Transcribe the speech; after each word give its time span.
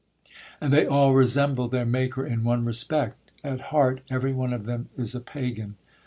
And 0.59 0.73
they 0.73 0.87
all 0.87 1.13
resemble 1.13 1.67
their 1.67 1.85
maker 1.85 2.25
in 2.25 2.43
one 2.43 2.65
respect; 2.65 3.29
at 3.43 3.61
heart 3.69 4.01
every 4.09 4.33
one 4.33 4.51
of 4.51 4.65
them 4.65 4.89
is 4.97 5.13
a 5.13 5.19
Pagan. 5.21 5.75